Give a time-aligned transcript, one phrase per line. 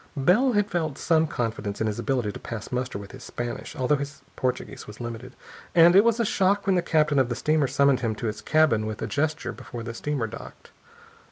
[0.17, 3.95] Bell had felt some confidence in his ability to pass muster with his Spanish, though
[3.97, 5.35] his Portuguese was limited,
[5.75, 8.41] and it was a shock when the captain of the steamer summoned him to his
[8.41, 10.71] cabin with a gesture, before the steamer docked.